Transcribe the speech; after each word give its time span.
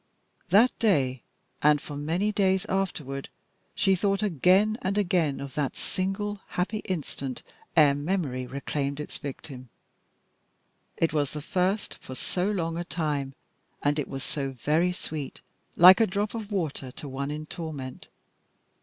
That 0.49 0.71
day, 0.79 1.21
and 1.61 1.79
for 1.79 1.95
many 1.95 2.31
days 2.31 2.65
afterward, 2.67 3.29
she 3.75 3.93
thought 3.95 4.23
again 4.23 4.79
and 4.81 4.97
again 4.97 5.39
of 5.39 5.53
that 5.53 5.75
single 5.75 6.41
happy 6.47 6.79
instant 6.85 7.43
ere 7.77 7.93
memory 7.93 8.47
reclaimed 8.47 8.99
its 8.99 9.19
victim. 9.19 9.69
It 10.97 11.13
was 11.13 11.33
the 11.33 11.39
first 11.43 11.99
for 12.01 12.15
so 12.15 12.49
long 12.49 12.77
a 12.79 12.83
time, 12.83 13.35
and 13.83 13.99
it 13.99 14.07
was 14.07 14.23
so 14.23 14.53
very 14.53 14.91
sweet, 14.91 15.39
like 15.75 16.01
a 16.01 16.07
drop 16.07 16.33
of 16.33 16.51
water 16.51 16.89
to 16.93 17.07
one 17.07 17.29
in 17.29 17.45
torment. 17.45 18.07